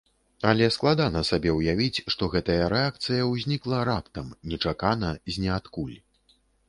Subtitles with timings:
[0.51, 5.97] Але складана сабе ўявіць, што гэтая рэакцыя ўзнікла раптам, нечакана, з ніадкуль.